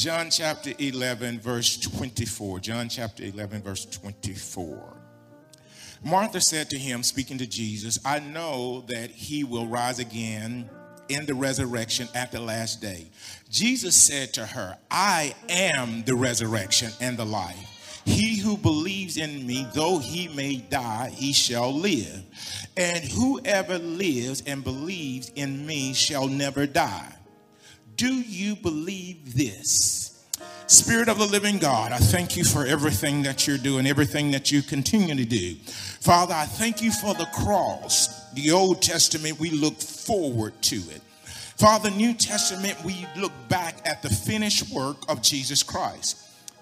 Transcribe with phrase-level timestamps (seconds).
[0.00, 2.60] John chapter 11, verse 24.
[2.60, 4.96] John chapter 11, verse 24.
[6.02, 10.70] Martha said to him, speaking to Jesus, I know that he will rise again
[11.10, 13.10] in the resurrection at the last day.
[13.50, 18.02] Jesus said to her, I am the resurrection and the life.
[18.06, 22.24] He who believes in me, though he may die, he shall live.
[22.74, 27.16] And whoever lives and believes in me shall never die.
[28.00, 30.26] Do you believe this?
[30.68, 34.50] Spirit of the living God, I thank you for everything that you're doing, everything that
[34.50, 35.56] you continue to do.
[36.00, 38.32] Father, I thank you for the cross.
[38.32, 41.02] The Old Testament, we look forward to it.
[41.58, 46.16] Father, New Testament, we look back at the finished work of Jesus Christ.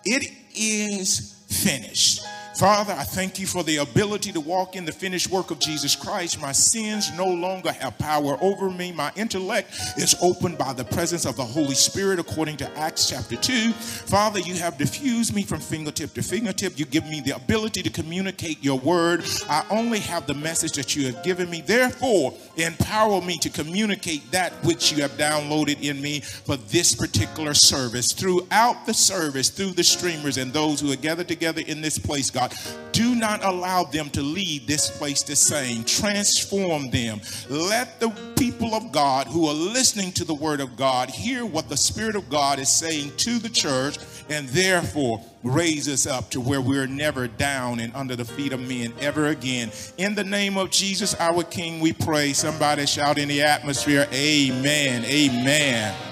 [0.04, 2.20] It is finished.
[2.58, 5.94] Father, I thank you for the ability to walk in the finished work of Jesus
[5.94, 6.40] Christ.
[6.40, 8.90] My sins no longer have power over me.
[8.90, 13.36] My intellect is opened by the presence of the Holy Spirit, according to Acts chapter
[13.36, 13.70] 2.
[13.70, 16.76] Father, you have diffused me from fingertip to fingertip.
[16.76, 19.22] You give me the ability to communicate your word.
[19.48, 21.60] I only have the message that you have given me.
[21.60, 27.54] Therefore, empower me to communicate that which you have downloaded in me for this particular
[27.54, 28.12] service.
[28.12, 32.32] Throughout the service, through the streamers and those who are gathered together in this place,
[32.32, 32.47] God,
[32.92, 35.84] do not allow them to leave this place the same.
[35.84, 37.20] Transform them.
[37.48, 41.68] Let the people of God who are listening to the word of God hear what
[41.68, 46.40] the Spirit of God is saying to the church and therefore raise us up to
[46.40, 49.70] where we're never down and under the feet of men ever again.
[49.96, 52.32] In the name of Jesus, our King, we pray.
[52.32, 55.04] Somebody shout in the atmosphere, Amen.
[55.04, 56.07] Amen.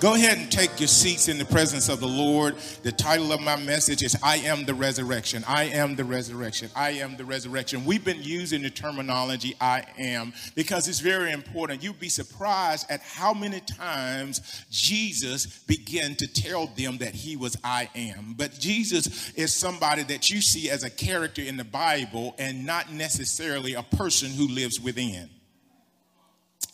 [0.00, 2.54] Go ahead and take your seats in the presence of the Lord.
[2.84, 5.42] The title of my message is I am the resurrection.
[5.44, 6.70] I am the resurrection.
[6.76, 7.84] I am the resurrection.
[7.84, 11.82] We've been using the terminology I am because it's very important.
[11.82, 17.56] You'd be surprised at how many times Jesus began to tell them that he was
[17.64, 18.36] I am.
[18.38, 22.92] But Jesus is somebody that you see as a character in the Bible and not
[22.92, 25.28] necessarily a person who lives within.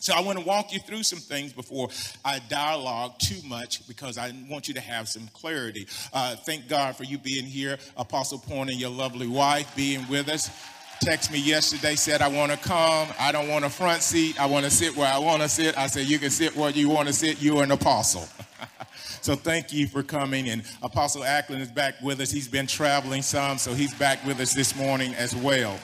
[0.05, 1.89] So I want to walk you through some things before
[2.23, 5.87] I dialogue too much because I want you to have some clarity.
[6.13, 10.29] Uh, thank God for you being here, Apostle Point and your lovely wife being with
[10.29, 10.51] us.
[11.01, 13.07] Text me yesterday, said I want to come.
[13.17, 14.39] I don't want a front seat.
[14.39, 15.75] I want to sit where I want to sit.
[15.75, 17.41] I said you can sit where you want to sit.
[17.41, 18.27] You're an apostle.
[19.23, 20.49] so thank you for coming.
[20.49, 22.29] And Apostle Ackland is back with us.
[22.29, 25.79] He's been traveling some, so he's back with us this morning as well.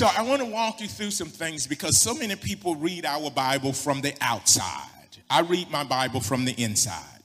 [0.00, 3.30] So I want to walk you through some things because so many people read our
[3.30, 4.88] Bible from the outside.
[5.28, 7.20] I read my Bible from the inside.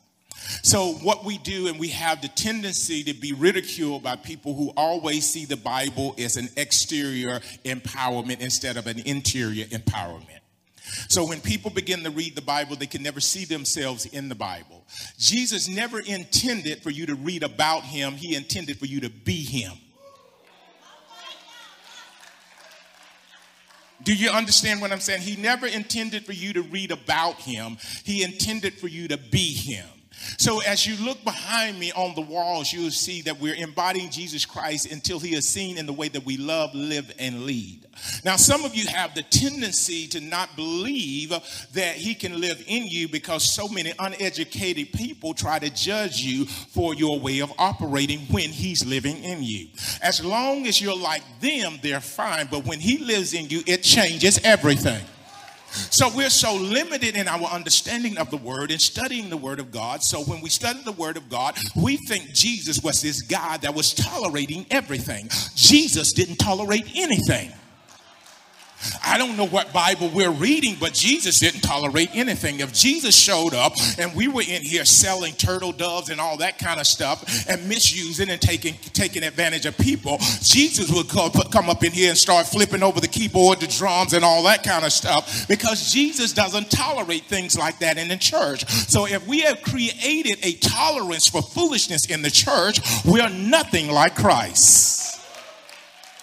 [0.61, 4.73] So, what we do, and we have the tendency to be ridiculed by people who
[4.75, 10.41] always see the Bible as an exterior empowerment instead of an interior empowerment.
[11.07, 14.35] So, when people begin to read the Bible, they can never see themselves in the
[14.35, 14.85] Bible.
[15.17, 19.45] Jesus never intended for you to read about him, he intended for you to be
[19.45, 19.71] him.
[24.03, 25.21] Do you understand what I'm saying?
[25.21, 29.53] He never intended for you to read about him, he intended for you to be
[29.53, 29.87] him.
[30.37, 34.45] So, as you look behind me on the walls, you'll see that we're embodying Jesus
[34.45, 37.85] Christ until he is seen in the way that we love, live, and lead.
[38.23, 41.29] Now, some of you have the tendency to not believe
[41.73, 46.45] that he can live in you because so many uneducated people try to judge you
[46.45, 49.67] for your way of operating when he's living in you.
[50.01, 53.83] As long as you're like them, they're fine, but when he lives in you, it
[53.83, 55.03] changes everything.
[55.91, 59.71] So we're so limited in our understanding of the word and studying the word of
[59.71, 60.03] God.
[60.03, 63.73] So when we study the word of God, we think Jesus was this guy that
[63.73, 65.29] was tolerating everything.
[65.55, 67.51] Jesus didn't tolerate anything.
[69.03, 72.59] I don't know what Bible we're reading, but Jesus didn't tolerate anything.
[72.59, 76.57] If Jesus showed up and we were in here selling turtle doves and all that
[76.57, 81.83] kind of stuff and misusing and taking taking advantage of people, Jesus would come up
[81.83, 84.91] in here and start flipping over the keyboard, the drums, and all that kind of
[84.91, 88.65] stuff because Jesus doesn't tolerate things like that in the church.
[88.67, 93.89] So if we have created a tolerance for foolishness in the church, we are nothing
[93.89, 95.04] like Christ.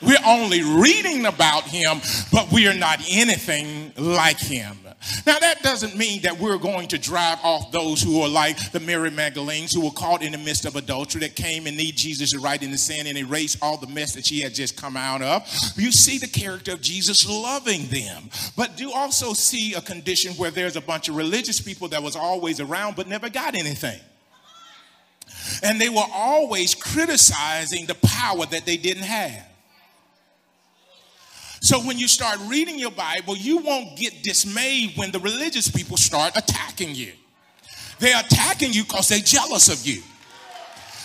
[0.02, 2.00] We're only reading about him,
[2.32, 4.76] but we are not anything like him.
[5.26, 8.78] Now, that doesn't mean that we're going to drive off those who are like the
[8.78, 12.30] Mary Magdalenes who were caught in the midst of adultery that came and need Jesus
[12.32, 14.96] to write in the sand and erase all the mess that she had just come
[14.96, 15.42] out of.
[15.76, 20.50] You see the character of Jesus loving them, but do also see a condition where
[20.50, 24.00] there's a bunch of religious people that was always around but never got anything.
[25.64, 29.51] And they were always criticizing the power that they didn't have.
[31.62, 35.96] So when you start reading your Bible, you won't get dismayed when the religious people
[35.96, 37.12] start attacking you.
[38.00, 40.02] They're attacking you because they're jealous of you.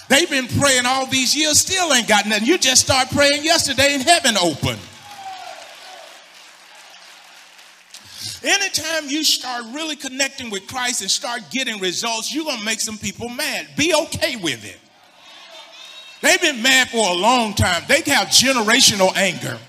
[0.10, 2.48] They've been praying all these years, still ain't got nothing.
[2.48, 4.80] You just start praying yesterday and heaven opened.
[8.44, 12.80] Anytime you start really connecting with Christ and start getting results, you're going to make
[12.80, 13.68] some people mad.
[13.78, 14.80] Be okay with it.
[16.22, 17.84] They've been mad for a long time.
[17.88, 19.60] They have generational anger.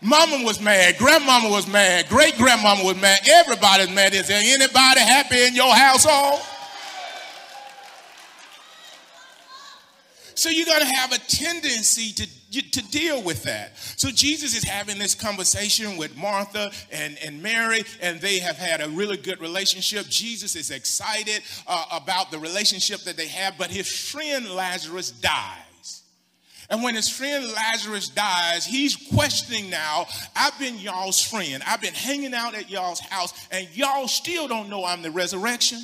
[0.00, 4.14] Mama was mad, grandmama was mad, great grandmama was mad, everybody's mad.
[4.14, 6.40] Is there anybody happy in your household?
[10.36, 13.76] So you're going to have a tendency to, to deal with that.
[13.76, 18.80] So Jesus is having this conversation with Martha and, and Mary, and they have had
[18.80, 20.06] a really good relationship.
[20.06, 25.67] Jesus is excited uh, about the relationship that they have, but his friend Lazarus dies.
[26.70, 30.06] And when his friend Lazarus dies, he's questioning now,
[30.36, 31.62] I've been y'all's friend.
[31.66, 35.80] I've been hanging out at y'all's house, and y'all still don't know I'm the resurrection.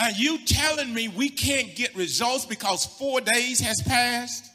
[0.00, 4.46] Are you telling me we can't get results because four days has passed?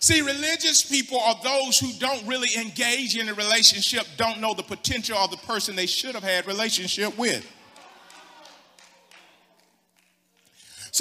[0.00, 4.62] See, religious people are those who don't really engage in a relationship, don't know the
[4.62, 7.46] potential of the person they should have had relationship with.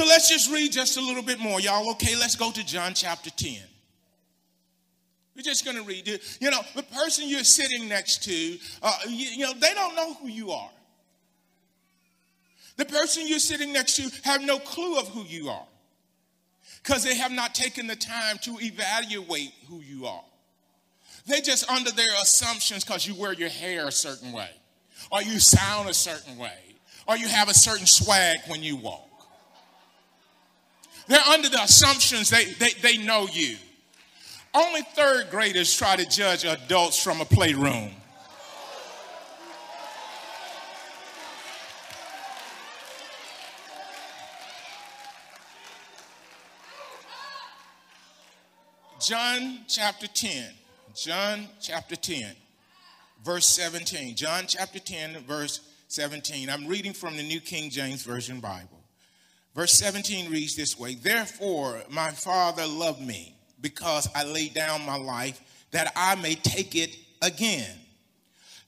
[0.01, 1.91] So let's just read just a little bit more, y'all.
[1.91, 3.53] Okay, let's go to John chapter 10.
[5.35, 6.39] We're just going to read it.
[6.41, 10.15] You know, the person you're sitting next to, uh, you, you know, they don't know
[10.15, 10.71] who you are.
[12.77, 15.67] The person you're sitting next to have no clue of who you are
[16.81, 20.23] because they have not taken the time to evaluate who you are.
[21.27, 24.49] They just under their assumptions because you wear your hair a certain way,
[25.11, 26.57] or you sound a certain way,
[27.07, 29.10] or you have a certain swag when you walk.
[31.11, 33.57] They're under the assumptions they, they, they know you.
[34.53, 37.91] Only third graders try to judge adults from a playroom.
[49.01, 50.53] John chapter 10.
[50.95, 52.23] John chapter 10,
[53.21, 54.15] verse 17.
[54.15, 55.59] John chapter 10, verse
[55.89, 56.49] 17.
[56.49, 58.80] I'm reading from the New King James Version Bible.
[59.53, 64.97] Verse 17 reads this way Therefore, my Father loved me because I laid down my
[64.97, 67.77] life that I may take it again.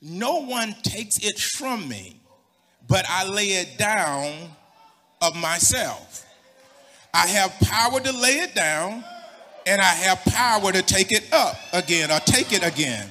[0.02, 2.20] No one takes it from me,
[2.88, 4.50] but I lay it down
[5.22, 6.26] of myself.
[7.14, 9.04] I have power to lay it down
[9.66, 13.10] and I have power to take it up again or take it again.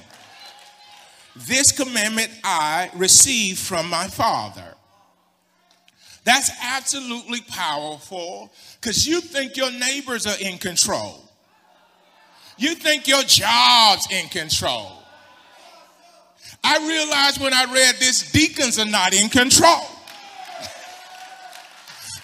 [1.34, 4.74] This commandment I received from my Father.
[6.24, 11.22] That's absolutely powerful because you think your neighbors are in control.
[12.56, 15.02] You think your job's in control.
[16.62, 19.82] I realized when I read this, deacons are not in control.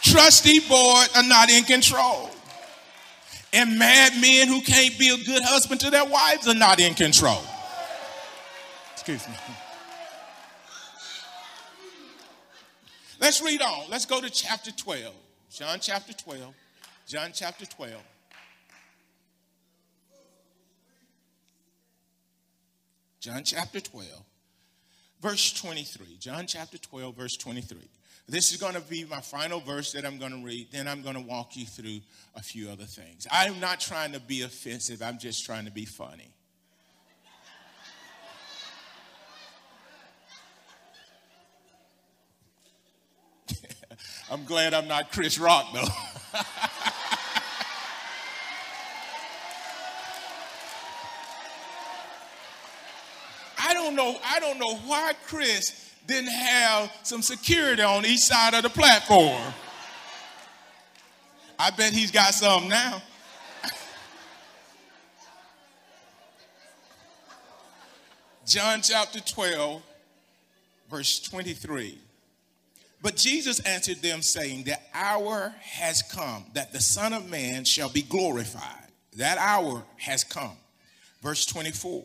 [0.02, 2.30] Trustee board are not in control.
[3.52, 6.94] And mad men who can't be a good husband to their wives are not in
[6.94, 7.42] control.
[8.92, 9.34] Excuse me.
[13.20, 13.90] Let's read on.
[13.90, 15.14] Let's go to chapter 12.
[15.50, 16.54] John chapter 12.
[17.06, 17.94] John chapter 12.
[23.20, 24.08] John chapter 12,
[25.20, 26.16] verse 23.
[26.20, 27.78] John chapter 12, verse 23.
[28.28, 30.68] This is going to be my final verse that I'm going to read.
[30.70, 32.00] Then I'm going to walk you through
[32.36, 33.26] a few other things.
[33.30, 36.30] I'm not trying to be offensive, I'm just trying to be funny.
[44.30, 45.80] I'm glad I'm not Chris Rock, though.
[53.58, 54.18] I don't know.
[54.22, 59.40] I don't know why Chris didn't have some security on each side of the platform.
[61.58, 63.02] I bet he's got some now.
[68.46, 69.82] John chapter 12,
[70.90, 71.98] verse 23.
[73.00, 77.88] But Jesus answered them, saying, The hour has come that the Son of Man shall
[77.88, 78.88] be glorified.
[79.16, 80.56] That hour has come.
[81.22, 82.04] Verse 24.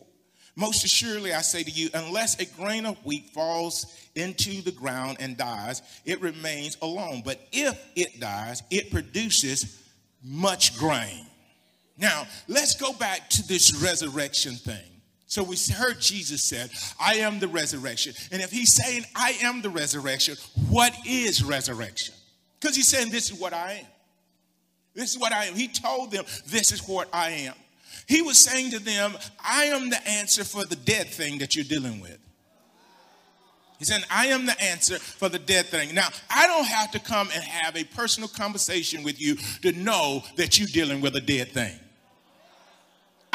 [0.55, 5.17] Most assuredly, I say to you, unless a grain of wheat falls into the ground
[5.19, 7.23] and dies, it remains alone.
[7.25, 9.81] But if it dies, it produces
[10.23, 11.25] much grain.
[11.97, 14.92] Now, let's go back to this resurrection thing.
[15.33, 18.13] So we heard Jesus said, I am the resurrection.
[18.31, 20.35] And if he's saying, I am the resurrection,
[20.69, 22.13] what is resurrection?
[22.59, 23.87] Because he's saying, This is what I am.
[24.93, 25.55] This is what I am.
[25.55, 27.55] He told them, This is what I am.
[28.07, 31.65] He was saying to them, I am the answer for the dead thing that you're
[31.65, 32.19] dealing with.
[33.79, 35.95] He said, I am the answer for the dead thing.
[35.95, 40.21] Now, I don't have to come and have a personal conversation with you to know
[40.35, 41.79] that you're dealing with a dead thing.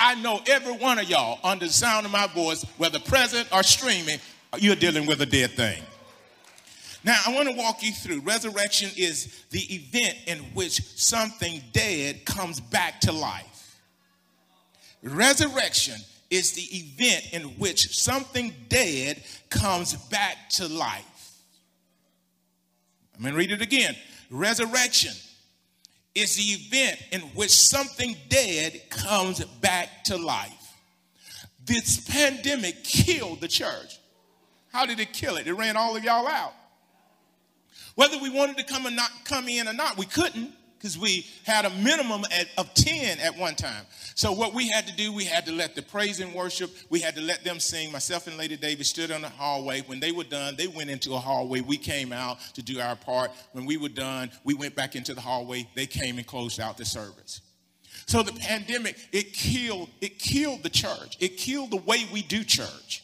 [0.08, 3.62] I know every one of y'all, under the sound of my voice, whether present or
[3.62, 4.18] streaming,
[4.56, 5.82] you're dealing with a dead thing.
[7.04, 8.20] Now, I want to walk you through.
[8.20, 13.76] Resurrection is the event in which something dead comes back to life.
[15.02, 15.96] Resurrection
[16.30, 21.34] is the event in which something dead comes back to life.
[23.14, 23.94] I'm going to read it again.
[24.30, 25.12] Resurrection
[26.20, 30.74] is the event in which something dead comes back to life.
[31.64, 33.98] This pandemic killed the church.
[34.72, 35.46] How did it kill it?
[35.46, 36.54] It ran all of y'all out.
[37.94, 41.26] Whether we wanted to come or not come in or not, we couldn't because we
[41.44, 43.84] had a minimum at, of 10 at one time.
[44.14, 47.00] So what we had to do, we had to let the praise and worship, we
[47.00, 47.90] had to let them sing.
[47.90, 49.80] Myself and Lady Davis stood on the hallway.
[49.82, 51.60] When they were done, they went into a hallway.
[51.60, 53.32] We came out to do our part.
[53.52, 55.68] When we were done, we went back into the hallway.
[55.74, 57.40] They came and closed out the service.
[58.06, 61.16] So the pandemic, it killed, it killed the church.
[61.20, 63.02] It killed the way we do church.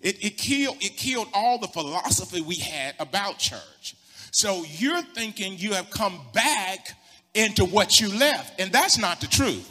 [0.00, 3.96] It, it, killed, it killed all the philosophy we had about church.
[4.30, 6.96] So you're thinking you have come back
[7.34, 9.68] into what you left, and that's not the truth.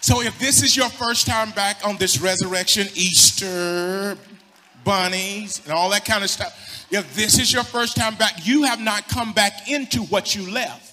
[0.00, 4.18] So if this is your first time back on this resurrection, Easter,
[4.84, 8.64] bunnies, and all that kind of stuff, if this is your first time back, you
[8.64, 10.83] have not come back into what you left.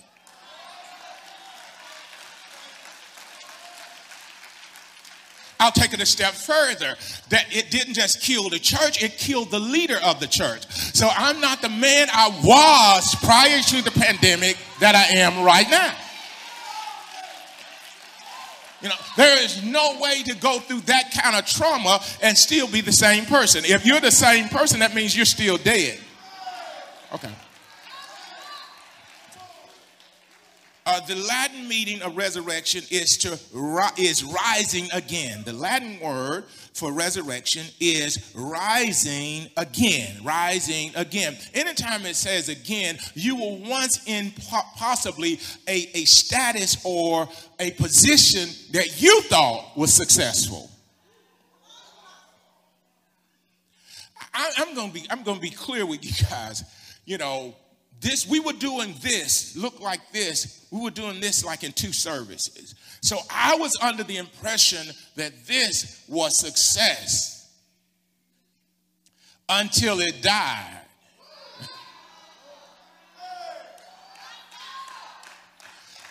[5.62, 6.96] I'll take it a step further
[7.30, 10.66] that it didn't just kill the church, it killed the leader of the church.
[10.72, 15.70] So I'm not the man I was prior to the pandemic that I am right
[15.70, 15.94] now.
[18.82, 22.68] You know, there is no way to go through that kind of trauma and still
[22.68, 23.64] be the same person.
[23.64, 26.00] If you're the same person, that means you're still dead.
[27.14, 27.30] Okay.
[30.84, 33.38] Uh, the Latin meaning of resurrection is to
[33.98, 35.44] is rising again.
[35.46, 40.18] The Latin word for resurrection is rising again.
[40.24, 41.38] Rising again.
[41.54, 44.34] Anytime it says again, you were once in
[44.76, 50.72] possibly a, a status or a position that you thought was successful.
[54.34, 56.64] I, I'm gonna be I'm gonna be clear with you guys.
[57.06, 57.56] You know,
[58.02, 61.94] this we were doing this look like this we were doing this like in two
[61.94, 62.76] services.
[63.02, 67.50] So i was under the impression that this was success
[69.50, 70.78] until it died.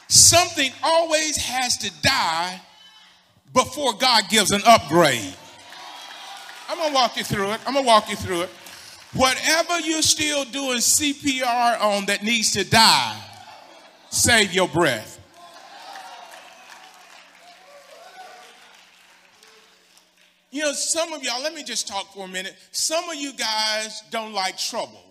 [0.08, 2.60] Something always has to die
[3.52, 5.34] before god gives an upgrade.
[6.68, 8.50] I'm gonna walk you through it i'm gonna walk you through it
[9.12, 13.20] Whatever you're still doing CPR on that needs to die,
[14.10, 15.18] save your breath.
[20.52, 22.56] You know, some of y'all, let me just talk for a minute.
[22.72, 25.04] Some of you guys don't like trouble.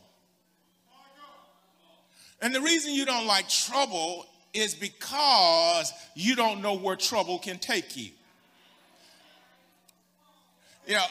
[2.42, 7.58] And the reason you don't like trouble is because you don't know where trouble can
[7.58, 8.12] take you.
[10.88, 11.06] You know,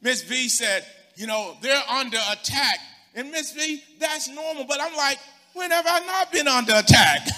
[0.00, 0.84] Miss V said,
[1.20, 2.78] you know, they're under attack.
[3.14, 4.64] And Miss V, that's normal.
[4.64, 5.18] But I'm like,
[5.52, 7.28] when have I not been under attack?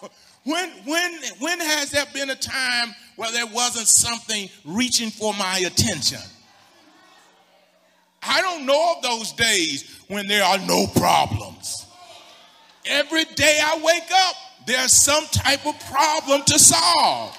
[0.44, 5.58] when, when, when has there been a time where there wasn't something reaching for my
[5.58, 6.20] attention?
[8.22, 11.86] I don't know of those days when there are no problems.
[12.86, 14.36] Every day I wake up,
[14.66, 17.36] there's some type of problem to solve.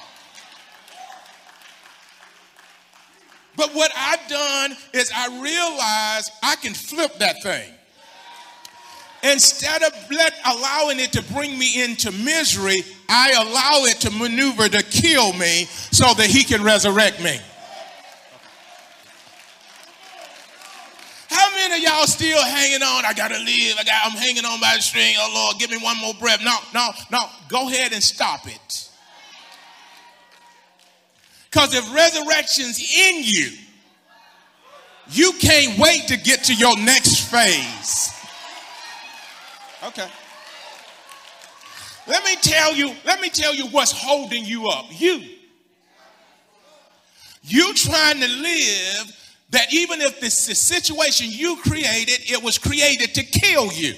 [3.56, 7.72] But what I've done is I realize I can flip that thing.
[9.24, 14.68] Instead of let, allowing it to bring me into misery, I allow it to maneuver
[14.68, 17.40] to kill me so that he can resurrect me.
[21.30, 23.06] How many of y'all still hanging on?
[23.06, 23.78] I gotta live.
[23.80, 25.16] I got, I'm hanging on by the string.
[25.18, 26.42] Oh Lord, give me one more breath.
[26.44, 27.30] No, no, no.
[27.48, 28.90] Go ahead and stop it.
[31.54, 33.52] Because if resurrection's in you,
[35.12, 38.12] you can't wait to get to your next phase.
[39.84, 40.08] Okay.
[42.08, 44.86] Let me tell you, let me tell you what's holding you up.
[44.90, 45.22] You.
[47.44, 49.16] You trying to live
[49.52, 53.94] that even if this the situation you created, it was created to kill you.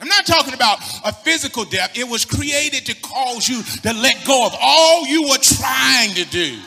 [0.00, 1.98] I'm not talking about a physical death.
[1.98, 6.24] It was created to cause you to let go of all you were trying to
[6.26, 6.58] do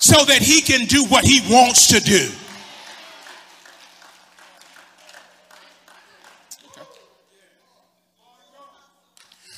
[0.00, 2.28] so that he can do what he wants to do.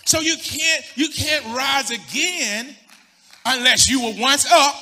[0.04, 2.74] So you can't you can't rise again
[3.46, 4.74] unless you were once up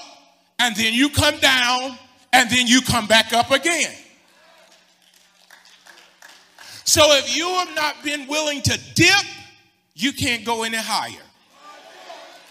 [0.59, 1.99] and then you come down
[2.33, 3.95] and then you come back up again.
[6.89, 9.27] So if you have not been willing to dip,
[9.95, 11.21] you can't go any higher.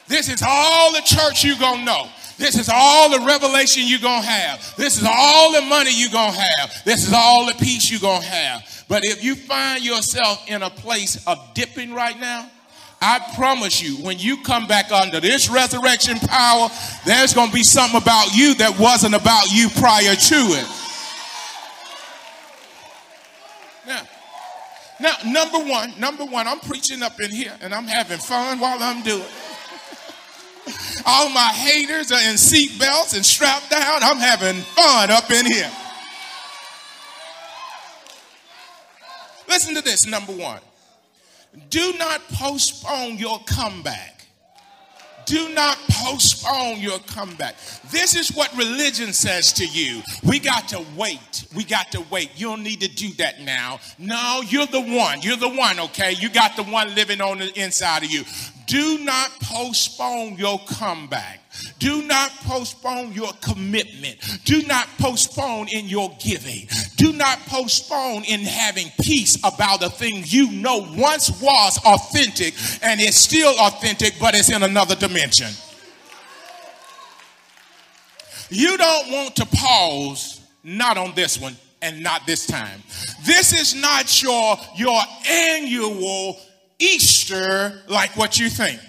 [0.08, 2.08] This is all the church you're going to know.
[2.38, 4.76] This is all the revelation you're going to have.
[4.78, 6.72] This is all the money you're going to have.
[6.86, 8.86] This is all the peace you're going to have.
[8.88, 12.48] But if you find yourself in a place of dipping right now,
[13.02, 16.70] I promise you, when you come back under this resurrection power,
[17.08, 20.68] there's going to be something about you that wasn't about you prior to it.
[23.88, 24.04] Now,
[25.00, 28.82] now, number one, number one, I'm preaching up in here and I'm having fun while
[28.82, 29.48] I'm doing it.
[31.06, 34.04] All my haters are in seatbelts and strapped down.
[34.04, 35.72] I'm having fun up in here.
[39.48, 40.60] Listen to this, number one.
[41.70, 44.17] Do not postpone your comeback.
[45.28, 47.58] Do not postpone your comeback.
[47.92, 50.02] This is what religion says to you.
[50.24, 51.46] We got to wait.
[51.54, 52.32] We got to wait.
[52.38, 53.82] You don't need to do that now.
[54.00, 55.22] No, you're the one.
[55.22, 56.14] You're the one, okay?
[56.14, 58.24] You got the one living on the inside of you.
[58.68, 61.40] Do not postpone your comeback.
[61.80, 64.18] Do not postpone your commitment.
[64.44, 66.68] Do not postpone in your giving.
[66.98, 73.00] Do not postpone in having peace about the thing you know once was authentic and
[73.00, 75.50] is still authentic, but it's in another dimension.
[78.50, 82.82] You don't want to pause, not on this one and not this time.
[83.26, 86.38] This is not your, your annual
[86.80, 88.80] Easter like what you think.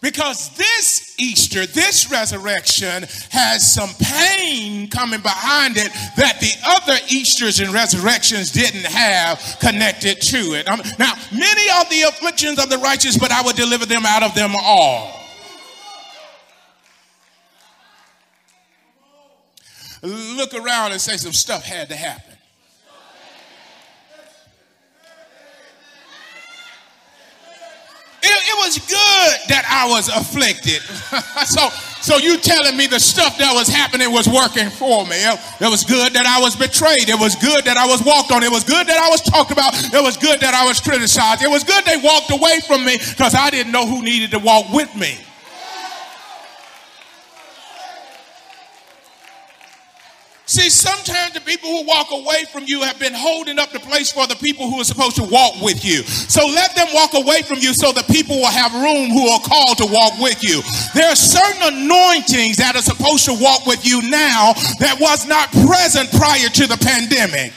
[0.00, 7.60] Because this Easter, this resurrection has some pain coming behind it that the other Easters
[7.60, 10.68] and resurrections didn't have connected to it.
[10.68, 14.22] Um, now, many are the afflictions of the righteous, but I will deliver them out
[14.22, 15.22] of them all.
[20.02, 22.35] Look around and say some stuff had to happen.
[28.46, 30.82] It, was good that I was afflicted.
[31.46, 31.68] so,
[32.00, 35.18] so you telling me the stuff that was happening was working for me.
[35.18, 37.08] It was good that I was betrayed.
[37.08, 38.42] It was good that I was walked on.
[38.42, 39.74] It was good that I was talked about.
[39.74, 41.42] It was good that I was criticized.
[41.42, 44.38] It was good they walked away from me because I didn't know who needed to
[44.38, 45.18] walk with me.
[50.56, 54.10] See, sometimes the people who walk away from you have been holding up the place
[54.10, 56.00] for the people who are supposed to walk with you.
[56.32, 59.40] So let them walk away from you so that people will have room who are
[59.40, 60.62] called to walk with you.
[60.94, 65.52] There are certain anointings that are supposed to walk with you now that was not
[65.68, 67.52] present prior to the pandemic.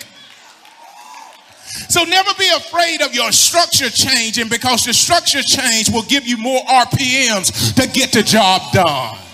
[1.88, 6.36] So never be afraid of your structure changing because the structure change will give you
[6.36, 9.29] more RPMs to get the job done.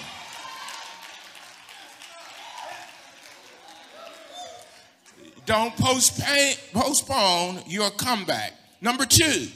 [5.46, 8.54] Don't postpone your comeback.
[8.82, 9.48] Number two,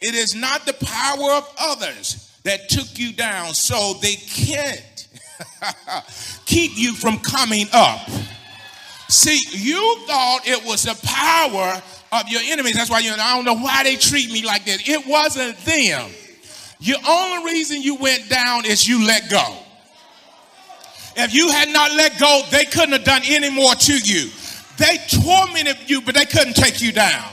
[0.00, 5.08] it is not the power of others that took you down so they can't
[6.46, 8.08] keep you from coming up.
[9.08, 11.82] See, you thought it was the power
[12.12, 12.74] of your enemies.
[12.74, 14.88] That's why you I don't know why they treat me like that.
[14.88, 16.10] It wasn't them.
[16.80, 19.58] The only reason you went down is you let go.
[21.14, 24.30] If you had not let go, they couldn't have done any more to you.
[24.78, 27.28] They tormented you, but they couldn't take you down.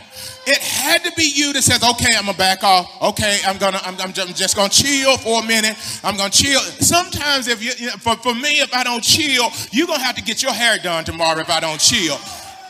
[0.45, 3.01] It had to be you that says, okay, I'm gonna back off.
[3.01, 5.75] Okay, I'm gonna, I'm, I'm just gonna chill for a minute.
[6.03, 6.59] I'm gonna chill.
[6.61, 10.41] Sometimes if you, for, for me, if I don't chill, you're gonna have to get
[10.41, 12.17] your hair done tomorrow if I don't chill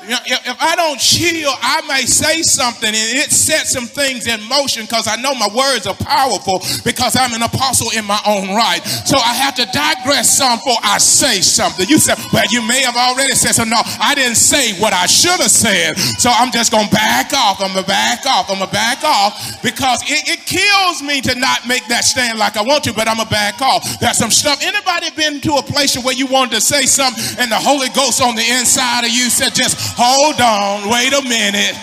[0.02, 4.84] if I don't chill, I may say something and it sets some things in motion
[4.84, 8.80] because I know my words are powerful because I'm an apostle in my own right.
[8.86, 11.88] So I have to digress some before I say something.
[11.88, 13.64] You said, well, you may have already said so.
[13.64, 15.98] No, I didn't say what I should have said.
[16.18, 17.60] So I'm just going to back off.
[17.60, 18.50] I'm going to back off.
[18.50, 22.40] I'm going to back off because it, it kills me to not make that stand
[22.40, 23.84] like I want to, but I'm going to back off.
[24.00, 24.64] There's some stuff.
[24.64, 28.22] Anybody been to a place where you wanted to say something and the Holy Ghost
[28.22, 31.76] on the inside of you said, just Hold on, wait a minute.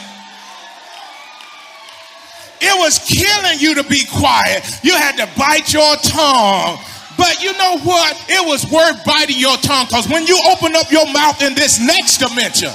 [2.60, 4.64] It was killing you to be quiet.
[4.82, 6.78] You had to bite your tongue.
[7.16, 8.16] But you know what?
[8.28, 11.80] It was worth biting your tongue because when you open up your mouth in this
[11.80, 12.72] next dimension,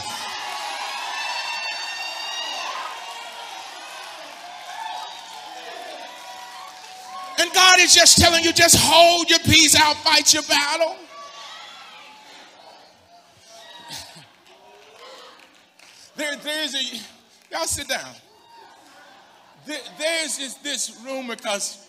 [7.39, 10.95] and God is just telling you, just hold your peace out, fight your battle.
[16.21, 16.83] There, there's a,
[17.51, 18.13] y'all sit down.
[19.65, 21.87] There, there's this, this rumor because,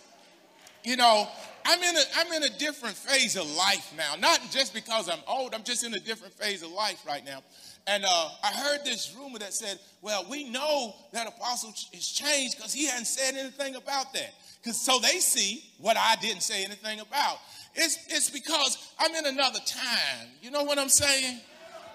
[0.83, 1.27] you know,
[1.65, 4.15] I'm in, a, I'm in a different phase of life now.
[4.19, 7.41] Not just because I'm old, I'm just in a different phase of life right now.
[7.85, 12.57] And uh, I heard this rumor that said, well, we know that apostle is changed
[12.57, 14.33] because he hadn't said anything about that.
[14.61, 17.37] Because so they see what I didn't say anything about.
[17.75, 20.27] It's, it's because I'm in another time.
[20.41, 21.39] You know what I'm saying?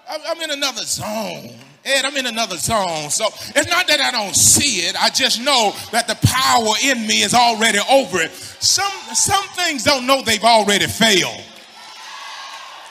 [0.09, 1.53] I'm in another zone.
[1.85, 3.09] Ed, I'm in another zone.
[3.09, 5.01] So it's not that I don't see it.
[5.01, 8.31] I just know that the power in me is already over it.
[8.31, 11.41] Some, some things don't know they've already failed.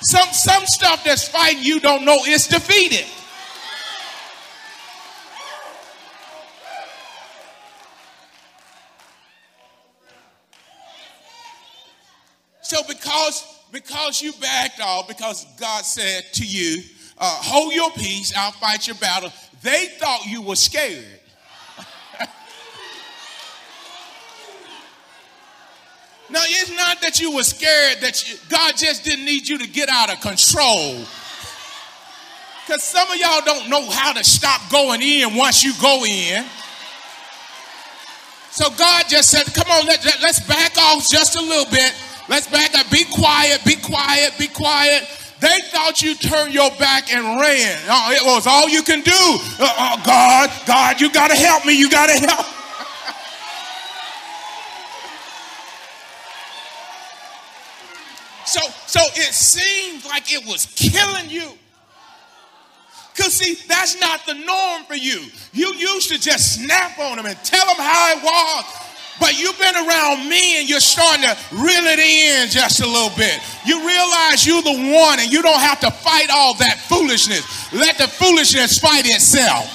[0.00, 3.04] Some, some stuff that's fighting you don't know it's defeated.
[12.62, 16.82] So because because you backed off, because God said to you,
[17.20, 19.32] uh, hold your peace, I'll fight your battle.
[19.62, 21.04] They thought you were scared.
[26.30, 29.66] now, it's not that you were scared, that you, God just didn't need you to
[29.66, 31.04] get out of control.
[32.64, 36.44] Because some of y'all don't know how to stop going in once you go in.
[38.50, 41.94] So God just said, come on, let, let, let's back off just a little bit.
[42.28, 42.90] Let's back up.
[42.90, 45.08] Be quiet, be quiet, be quiet.
[45.40, 47.78] They thought you turned your back and ran.
[47.88, 49.12] Oh, it was all you can do.
[49.12, 51.78] Oh, God, God, you got to help me.
[51.78, 52.46] You got to help.
[58.46, 61.52] so, so it seemed like it was killing you.
[63.14, 65.24] Because, see, that's not the norm for you.
[65.52, 68.87] You used to just snap on them and tell them how it was.
[69.20, 73.14] But you've been around me and you're starting to reel it in just a little
[73.16, 73.40] bit.
[73.66, 77.72] You realize you're the one and you don't have to fight all that foolishness.
[77.72, 79.66] Let the foolishness fight itself.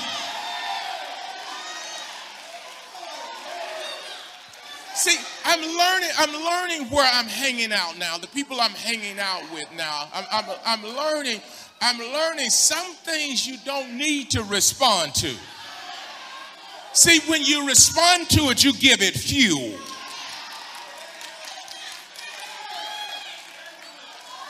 [4.95, 9.41] See, I'm learning, I'm learning where I'm hanging out now, the people I'm hanging out
[9.51, 10.08] with now.
[10.13, 11.41] I'm, I'm, I'm learning,
[11.82, 15.34] I'm learning some things you don't need to respond to.
[16.93, 19.79] See, when you respond to it, you give it fuel.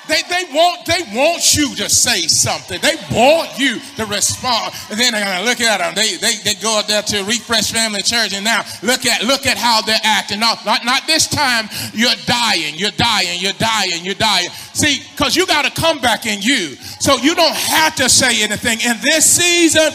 [0.08, 2.80] They, they want they want you to say something.
[2.82, 4.74] They want you to respond.
[4.92, 5.96] And then they're gonna look at them.
[5.96, 9.46] They, they, they go up there to Refresh Family Church and now look at look
[9.46, 10.42] at how they're acting.
[10.42, 11.70] No, not, not this time.
[11.94, 14.50] You're dying, you're dying, you're dying, you're dying.
[14.74, 16.76] See, because you got to come back in you.
[17.00, 18.82] So you don't have to say anything.
[18.82, 19.94] In this season,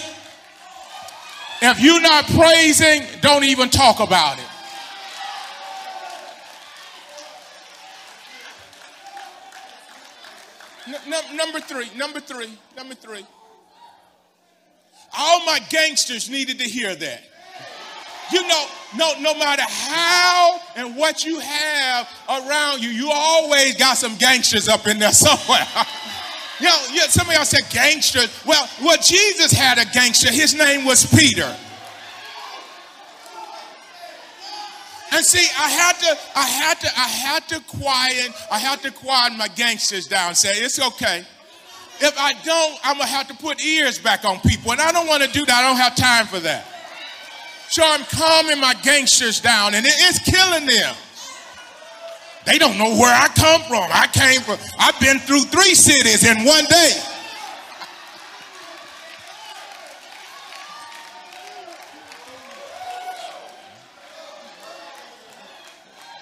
[1.61, 4.44] if you're not praising, don't even talk about it.
[11.07, 13.27] N- number three, number three, number three.
[15.16, 17.23] All my gangsters needed to hear that.
[18.31, 18.66] You know,
[18.97, 24.68] no, no matter how and what you have around you, you always got some gangsters
[24.68, 25.66] up in there somewhere.
[26.61, 28.21] You know, some of y'all said gangster.
[28.44, 30.31] Well, well, Jesus had a gangster.
[30.33, 31.57] His name was Peter.
[35.11, 38.90] And see, I had to, I had to, I had to quiet, I had to
[38.90, 40.35] quiet my gangsters down.
[40.35, 41.25] Say it's okay.
[42.01, 45.07] If I don't, I'm gonna have to put ears back on people, and I don't
[45.07, 45.59] want to do that.
[45.59, 46.66] I don't have time for that.
[47.71, 50.94] So I'm calming my gangsters down, and it's killing them.
[52.49, 53.91] They don't know where I come from.
[53.93, 56.93] I came from, I've been through three cities in one day.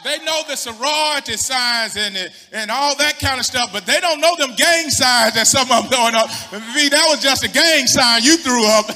[0.02, 2.16] They know the sorority signs and,
[2.52, 5.70] and all that kind of stuff, but they don't know them gang signs that some
[5.70, 6.28] of them going up.
[6.74, 8.90] V, that was just a gang sign you threw up.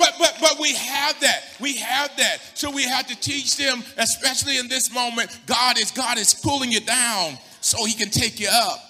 [0.00, 1.44] But, but, but we have that.
[1.60, 2.38] We have that.
[2.54, 6.72] So we have to teach them, especially in this moment, God is, God is pulling
[6.72, 8.80] you down so he can take you up.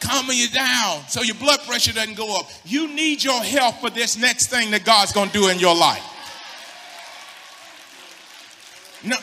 [0.00, 2.48] calming you down so your blood pressure doesn't go up.
[2.64, 5.76] You need your help for this next thing that God's going to do in your
[5.76, 6.02] life.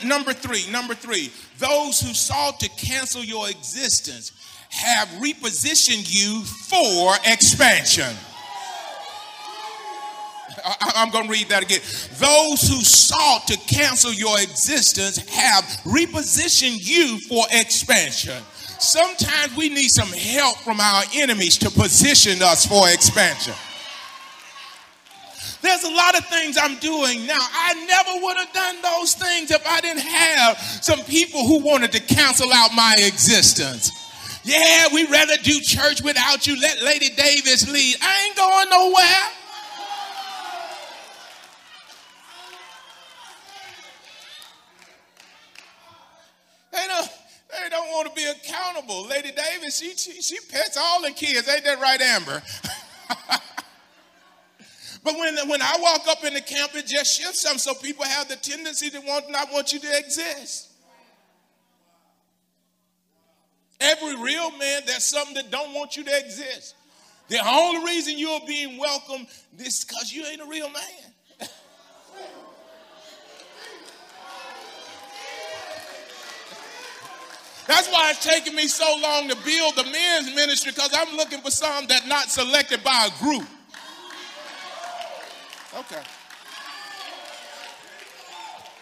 [0.06, 4.32] Number three, number three, those who sought to cancel your existence
[4.70, 8.16] have repositioned you for expansion.
[10.64, 11.82] I, am going to read that again.
[12.18, 18.42] Those who sought to cancel your existence have repositioned you for expansion.
[18.80, 23.54] Sometimes we need some help from our enemies to position us for expansion.
[25.62, 27.38] There's a lot of things I'm doing now.
[27.38, 31.92] I never would have done those things if I didn't have some people who wanted
[31.92, 33.92] to cancel out my existence.
[34.44, 36.60] Yeah, we'd rather do church without you.
[36.60, 37.96] Let Lady Davis lead.
[38.02, 39.28] I ain't going nowhere.
[46.72, 47.10] They don't,
[47.52, 49.08] they don't want to be accountable.
[49.08, 51.48] Lady Davis, she, she, she pets all the kids.
[51.48, 52.42] Ain't that right, Amber?
[55.04, 58.06] but when, when I walk up in the camp, it just shifts some so people
[58.06, 60.70] have the tendency to want not want you to exist.
[63.80, 66.76] Every real man, there's something that don't want you to exist.
[67.30, 69.26] The only reason you're being welcome
[69.58, 71.14] is because you ain't a real man.
[77.72, 81.40] That's why it's taking me so long to build the men's ministry because I'm looking
[81.40, 83.48] for some that not selected by a group.
[85.80, 86.04] Okay.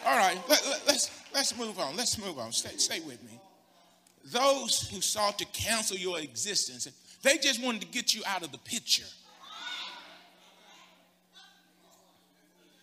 [0.06, 1.96] All right, let, let, let's, let's move on.
[1.96, 2.52] Let's move on.
[2.52, 3.40] Stay, stay with me
[4.32, 6.88] those who sought to cancel your existence,
[7.22, 9.06] they just wanted to get you out of the picture.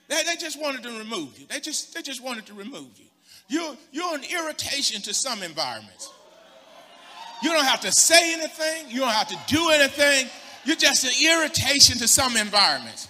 [0.09, 1.47] They, they just wanted to remove you.
[1.49, 3.07] They just, they just wanted to remove you.
[3.49, 6.11] You're, you're an irritation to some environments.
[7.43, 10.29] You don't have to say anything, you don't have to do anything.
[10.65, 13.07] You're just an irritation to some environments.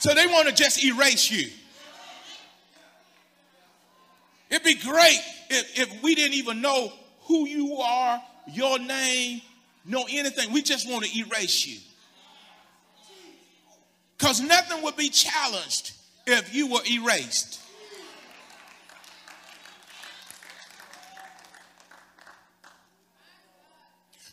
[0.00, 1.48] So they want to just erase you.
[4.50, 8.20] It'd be great if, if we didn't even know who you are,
[8.52, 9.40] your name,
[9.86, 10.52] know anything.
[10.52, 11.78] We just want to erase you.
[14.18, 15.92] Because nothing would be challenged
[16.26, 17.59] if you were erased.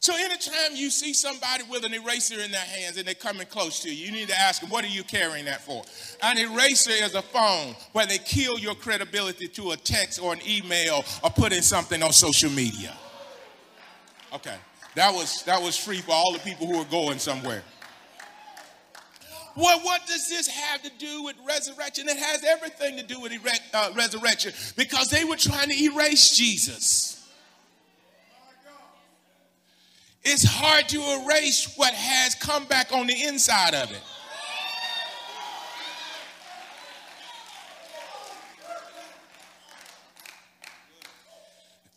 [0.08, 3.82] So anytime you see somebody with an eraser in their hands and they're coming close
[3.82, 5.84] to you, you need to ask them, what are you carrying that for?
[6.24, 10.39] An eraser is a phone where they kill your credibility to a text or an
[10.48, 12.96] email or putting something on social media.
[14.32, 14.56] Okay.
[14.96, 17.62] That was that was free for all the people who are going somewhere.
[19.58, 22.08] Well, what does this have to do with resurrection?
[22.08, 23.34] It has everything to do with
[23.74, 27.17] uh, resurrection because they were trying to erase Jesus.
[30.30, 34.02] It's hard to erase what has come back on the inside of it.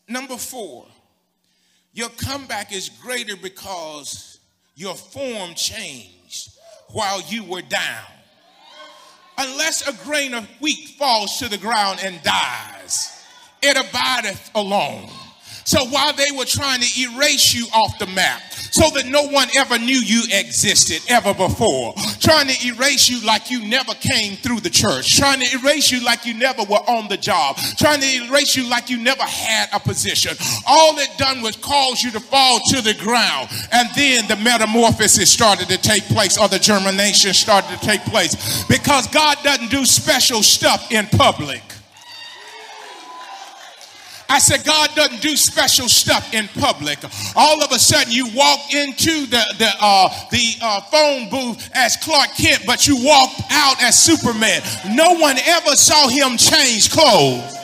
[0.07, 0.87] Number four,
[1.93, 4.39] your comeback is greater because
[4.77, 6.51] your form changed
[6.91, 8.07] while you were down.
[9.39, 13.25] Unless a grain of wheat falls to the ground and dies,
[13.61, 15.11] it abideth alone.
[15.65, 19.49] So while they were trying to erase you off the map, so that no one
[19.57, 24.61] ever knew you existed ever before, trying to erase you like you never came through
[24.61, 28.07] the church, trying to erase you like you never were on the job, trying to
[28.07, 30.37] erase you like you never had a position.
[30.67, 33.49] All it done was cause you to fall to the ground.
[33.73, 38.65] And then the metamorphosis started to take place, or the germination started to take place.
[38.65, 41.63] Because God doesn't do special stuff in public.
[44.31, 47.01] I said, God doesn't do special stuff in public.
[47.35, 51.97] All of a sudden, you walk into the, the, uh, the uh, phone booth as
[51.97, 54.63] Clark Kent, but you walked out as Superman.
[54.95, 57.57] No one ever saw him change clothes.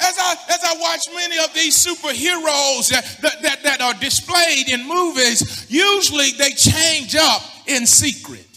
[0.00, 2.88] As I, as I watch many of these superheroes
[3.20, 8.49] that, that, that are displayed in movies, usually they change up in secret.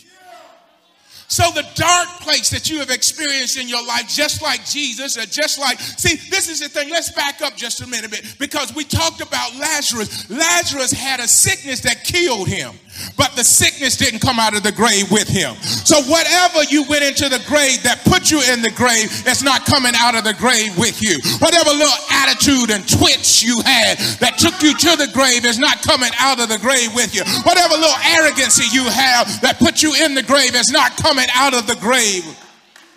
[1.27, 5.25] So, the dark place that you have experienced in your life, just like Jesus, or
[5.25, 6.89] just like, see, this is the thing.
[6.89, 10.29] Let's back up just a minute bit because we talked about Lazarus.
[10.29, 12.73] Lazarus had a sickness that killed him,
[13.17, 15.55] but the sickness didn't come out of the grave with him.
[15.85, 19.65] So, whatever you went into the grave that put you in the grave, it's not
[19.65, 21.17] coming out of the grave with you.
[21.39, 25.81] Whatever little attitude and twitch you had that took you to the grave is not
[25.81, 27.23] coming out of the grave with you.
[27.43, 31.29] Whatever little arrogancy you have that put you in the grave is not coming coming
[31.35, 32.25] out of the grave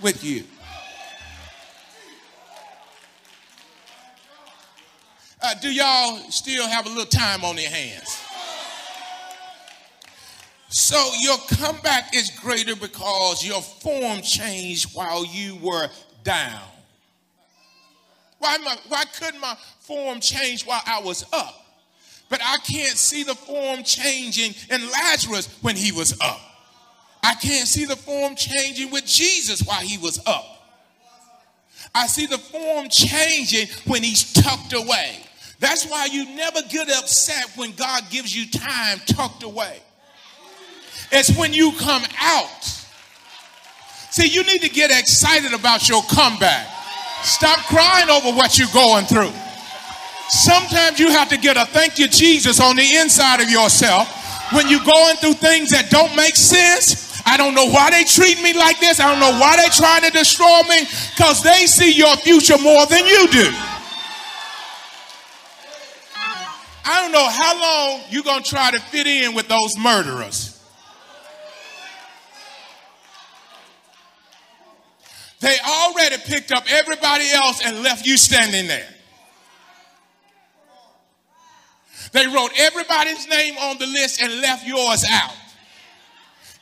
[0.01, 0.43] with you.
[5.43, 8.23] Uh, do y'all still have a little time on your hands?
[10.69, 15.91] So your comeback is greater because your form changed while you were
[16.25, 16.63] down.
[18.39, 21.67] Why, my, why couldn't my form change while I was up?
[22.31, 26.56] But I can't see the form changing in Lazarus when he was up.
[27.27, 30.45] I can't see the form changing with Jesus while he was up.
[31.93, 35.19] I see the form changing when he's tucked away.
[35.59, 39.81] That's why you never get upset when God gives you time tucked away.
[41.11, 42.63] It's when you come out.
[44.13, 46.69] See, you need to get excited about your comeback.
[47.25, 49.33] Stop crying over what you're going through.
[50.29, 54.09] Sometimes you have to get a thank you, Jesus, on the inside of yourself
[54.53, 57.06] when you're going through things that don't make sense.
[57.29, 59.01] I don't know why they treat me like this.
[59.01, 60.87] I don't know why they're trying to destroy me
[61.17, 63.51] because they see your future more than you do.
[66.89, 70.53] I don't know how long you're going to try to fit in with those murderers.
[75.41, 78.89] They already picked up everybody else and left you standing there.
[82.13, 85.35] They wrote everybody's name on the list and left yours out.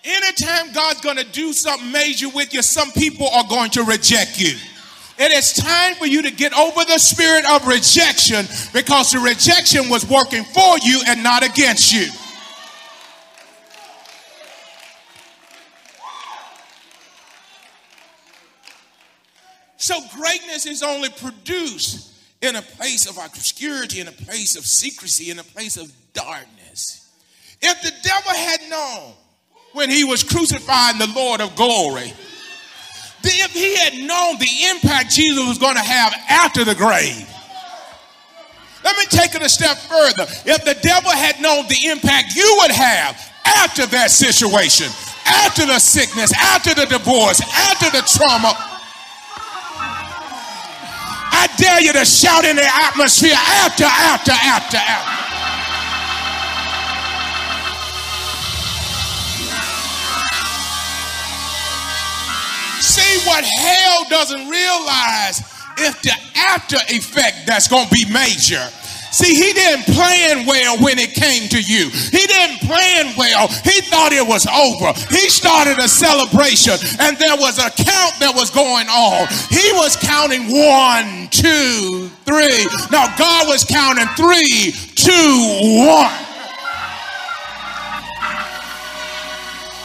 [0.04, 4.38] Anytime God's going to do something major with you, some people are going to reject
[4.38, 4.54] you.
[5.16, 9.88] It is time for you to get over the spirit of rejection because the rejection
[9.88, 12.08] was working for you and not against you.
[19.76, 22.12] So greatness is only produced
[22.42, 27.10] in a place of obscurity, in a place of secrecy, in a place of darkness.
[27.62, 29.14] If the devil had known
[29.74, 32.14] when he was crucifying the Lord of glory,
[33.22, 37.28] if he had known the impact Jesus was going to have after the grave,
[38.84, 40.24] let me take it a step further.
[40.46, 44.87] If the devil had known the impact you would have after that situation,
[45.26, 48.52] after the sickness, after the divorce, after the trauma,
[51.32, 55.23] I dare you to shout in the atmosphere after, after, after, after.
[62.84, 65.40] See what hell doesn't realize
[65.78, 68.68] if the after effect that's going to be major
[69.14, 71.88] See, he didn't plan well when it came to you.
[71.88, 73.46] He didn't plan well.
[73.46, 74.90] He thought it was over.
[75.14, 79.30] He started a celebration and there was a count that was going on.
[79.54, 82.66] He was counting one, two, three.
[82.90, 86.23] Now God was counting three, two, one.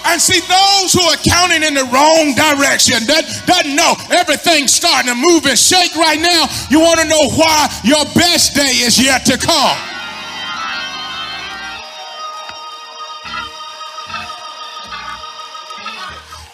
[0.06, 5.12] And see, those who are counting in the wrong direction, that doesn't know everything's starting
[5.12, 6.46] to move and shake right now.
[6.70, 9.78] You want to know why your best day is yet to come.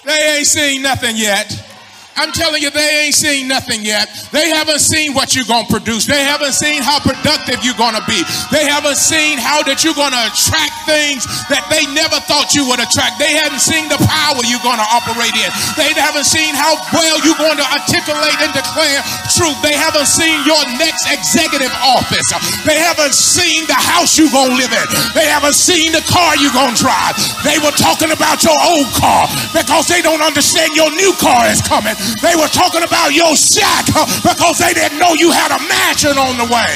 [0.05, 1.75] They ain't seen nothing yet.
[2.15, 4.08] I'm telling you, they ain't seen nothing yet.
[4.32, 6.08] They haven't seen what you're going to produce.
[6.08, 8.23] They haven't seen how productive you're going to be.
[8.56, 12.63] They haven't seen how that you're going to attract things that they never thought you
[12.71, 13.19] would attract.
[13.19, 15.51] They haven't seen the power you're going to operate in.
[15.75, 19.04] They haven't seen how well you're going to articulate and declare
[19.36, 19.60] truth.
[19.60, 22.32] They haven't seen your next executive office.
[22.63, 24.88] They haven't seen the house you're going to live in.
[25.12, 27.19] They haven't seen the car you're going to drive.
[27.43, 31.60] They were talking about your old car because they don't understand your new car is
[31.60, 31.95] coming.
[32.22, 33.86] They were talking about your shack
[34.24, 36.74] because they didn't know you had a mansion on the way.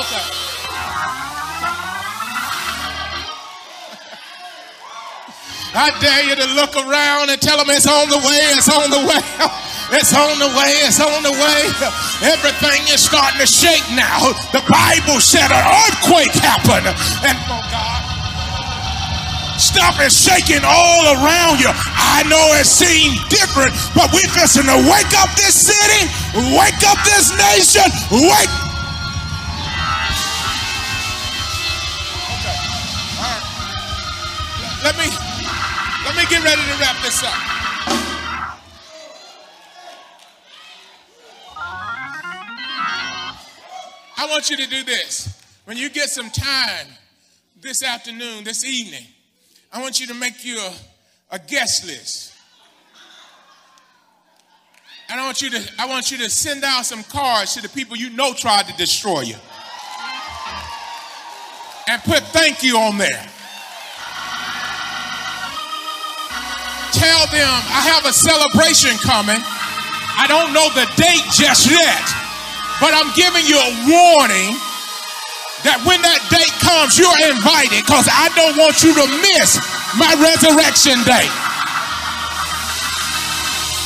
[0.00, 0.40] Okay.
[5.72, 8.90] I dare you to look around and tell them it's on the way, it's on
[8.90, 9.22] the way,
[9.94, 11.60] it's on the way, it's on the way.
[12.26, 14.34] Everything is starting to shake now.
[14.50, 16.90] The Bible said an earthquake happened.
[17.22, 18.09] And oh God.
[19.70, 21.70] Stop and shaking all around you.
[21.70, 26.10] I know it seems different, but we fixing to wake up this city,
[26.58, 28.50] wake up this nation, wake.
[32.34, 32.58] Okay.
[34.82, 35.06] Let me
[36.02, 37.30] let me get ready to wrap this up.
[44.18, 45.40] I want you to do this.
[45.64, 46.88] When you get some time
[47.60, 49.06] this afternoon, this evening,
[49.72, 52.34] I want you to make you a, a guest list.
[55.08, 57.68] And I want you to I want you to send out some cards to the
[57.68, 59.36] people you know tried to destroy you.
[61.88, 63.26] And put thank you on there.
[66.94, 69.38] Tell them I have a celebration coming.
[70.18, 72.06] I don't know the date just yet,
[72.78, 74.54] but I'm giving you a warning
[75.64, 79.60] that when that date comes, you're invited because I don't want you to miss
[80.00, 81.28] my resurrection day.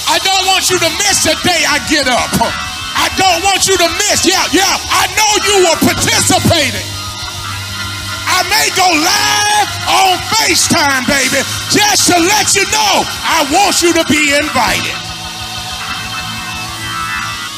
[0.06, 2.30] I don't want you to miss the day I get up.
[2.94, 4.22] I don't want you to miss.
[4.22, 6.86] Yeah, yeah, I know you were participating.
[8.24, 11.42] I may go live on FaceTime, baby,
[11.74, 14.96] just to let you know I want you to be invited.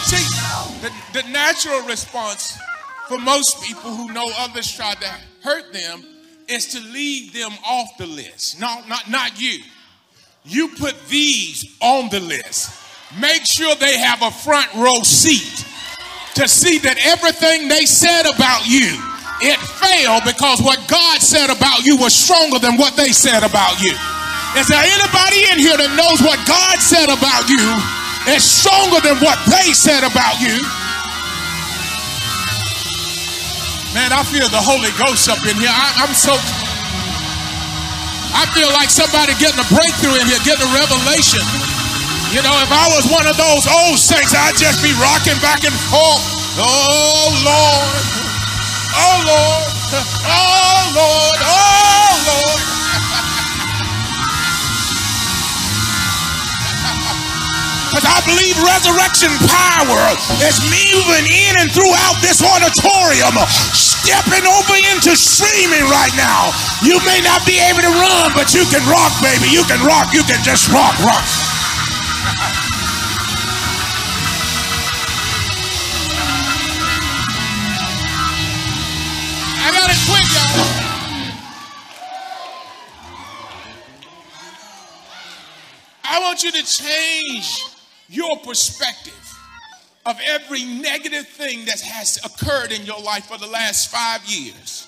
[0.09, 0.25] See,
[0.81, 2.59] the, the natural response
[3.09, 5.09] for most people who know others try to
[5.43, 6.05] hurt them
[6.49, 8.61] is to leave them off the list.
[8.61, 9.61] No, not, not you.
[10.45, 12.71] You put these on the list.
[13.21, 15.65] Make sure they have a front row seat
[16.35, 18.95] to see that everything they said about you,
[19.43, 23.81] it failed because what God said about you was stronger than what they said about
[23.83, 23.95] you.
[24.59, 27.63] Is there anybody in here that knows what God said about you
[28.31, 30.63] is stronger than what they said about you?
[33.97, 35.73] Man, I feel the Holy Ghost up in here.
[35.73, 36.37] I, am so.
[38.37, 41.41] I feel like somebody getting a breakthrough in here, getting a revelation.
[42.29, 45.65] You know, if I was one of those old saints, I'd just be rocking back
[45.65, 46.21] and forth.
[46.61, 48.05] Oh, Lord.
[49.01, 49.65] Oh, Lord.
[50.29, 51.39] Oh, Lord.
[51.41, 52.96] Oh, Lord.
[57.97, 60.05] Because I believe resurrection power
[60.45, 63.33] is moving in and throughout this auditorium,
[63.73, 66.53] stepping over into streaming right now.
[66.85, 69.49] You may not be able to run, but you can rock, baby.
[69.49, 70.13] You can rock.
[70.13, 71.25] You can just rock, rock.
[79.65, 80.85] I got it quick, y'all.
[86.05, 87.76] I want you to change
[88.09, 89.13] your perspective
[90.05, 94.87] of every negative thing that has occurred in your life for the last five years.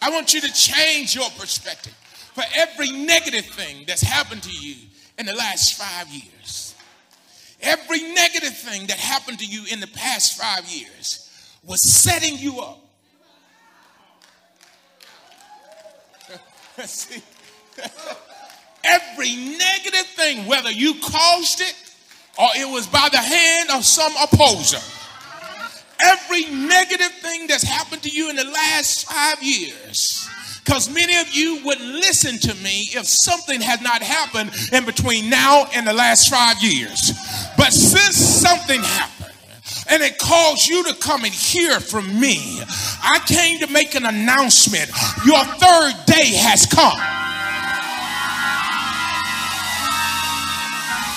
[0.00, 1.92] I want you to change your perspective
[2.34, 4.76] for every negative thing that's happened to you
[5.18, 6.74] in the last five years.
[7.60, 11.28] Every negative thing that happened to you in the past five years
[11.62, 12.78] was setting you up.
[16.86, 17.22] See?
[18.84, 21.74] Every negative thing, whether you caused it
[22.38, 24.78] or it was by the hand of some opposer,
[26.00, 30.28] every negative thing that's happened to you in the last five years.
[30.64, 35.28] Because many of you wouldn't listen to me if something had not happened in between
[35.28, 37.12] now and the last five years.
[37.56, 39.22] But since something happened,
[39.88, 42.62] and it caused you to come and hear from me.
[43.02, 44.88] I came to make an announcement.
[45.26, 47.21] Your third day has come.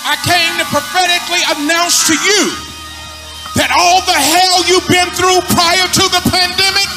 [0.06, 2.42] I came to prophetically announce to you
[3.58, 6.88] that all the hell you've been through prior to the pandemic,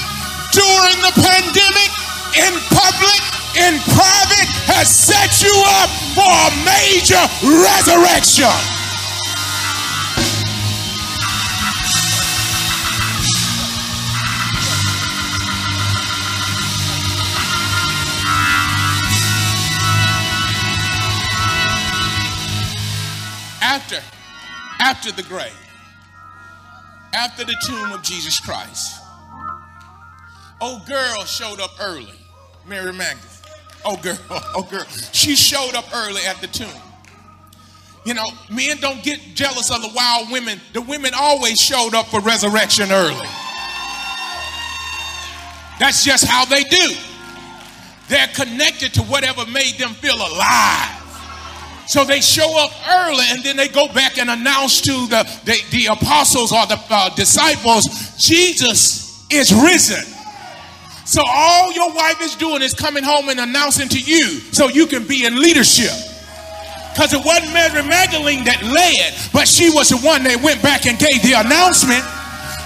[0.54, 1.90] during the pandemic,
[2.38, 3.22] in public,
[3.66, 5.50] in private, has set you
[5.82, 8.79] up for a major resurrection.
[23.80, 24.02] After,
[24.82, 25.54] after the grave,
[27.14, 29.02] after the tomb of Jesus Christ,
[30.60, 32.20] old girl showed up early,
[32.68, 33.26] Mary Magdalene.
[33.86, 34.84] Oh girl, oh girl.
[35.14, 36.82] She showed up early at the tomb.
[38.06, 40.60] You know, men don't get jealous of the wild women.
[40.74, 43.28] The women always showed up for resurrection early.
[45.80, 46.96] That's just how they do.
[48.10, 50.99] They're connected to whatever made them feel alive.
[51.90, 55.58] So they show up early and then they go back and announce to the, the,
[55.72, 60.06] the apostles or the uh, disciples, Jesus is risen.
[61.10, 64.86] So all your wife is doing is coming home and announcing to you so you
[64.86, 65.90] can be in leadership.
[66.94, 70.86] Because it wasn't Mary Magdalene that led, but she was the one that went back
[70.86, 72.06] and gave the announcement.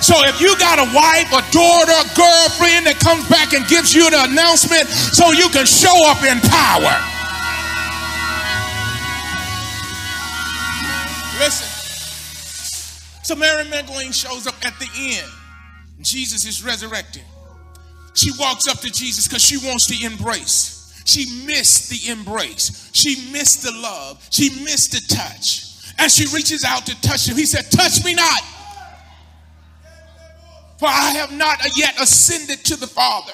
[0.03, 3.95] So if you got a wife, a daughter, a girlfriend that comes back and gives
[3.95, 7.12] you the announcement so you can show up in power.
[13.23, 15.31] So Mary Magdalene shows up at the end.
[16.01, 17.23] Jesus is resurrected.
[18.13, 21.01] She walks up to Jesus because she wants the embrace.
[21.05, 22.89] She missed the embrace.
[22.93, 24.25] She missed the love.
[24.29, 25.93] She missed the touch.
[25.97, 27.37] And she reaches out to touch him.
[27.37, 28.41] He said, Touch me not,
[30.77, 33.33] for I have not yet ascended to the Father.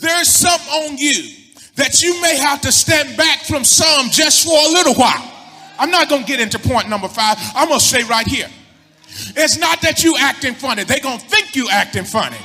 [0.00, 1.34] There's some on you
[1.76, 5.32] that you may have to stand back from some just for a little while.
[5.78, 7.36] I'm not going to get into point number five.
[7.54, 8.48] I'm going to stay right here.
[9.36, 10.84] It's not that you acting funny.
[10.84, 12.38] They're going to think you acting funny.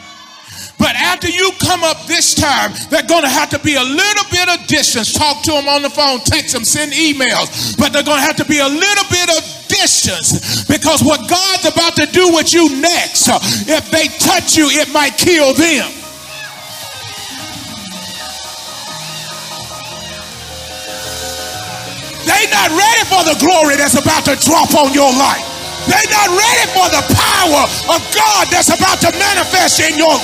[0.79, 4.49] But after you come up this time, they're to have to be a little bit
[4.49, 5.13] of distance.
[5.13, 7.77] Talk to them on the phone, text them, send emails.
[7.77, 11.95] But they're to have to be a little bit of distance because what God's about
[11.95, 15.87] to do with you next, uh, if they touch you, it might kill them.
[22.27, 25.62] They're not ready for the glory that's about to drop on your life.
[25.87, 27.63] They're not ready for the power
[27.95, 30.15] of God that's about to manifest in your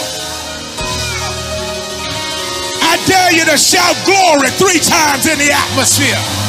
[2.82, 6.49] I dare you to shout glory three times in the atmosphere.